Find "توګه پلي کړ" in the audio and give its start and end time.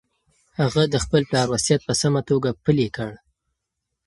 2.29-3.11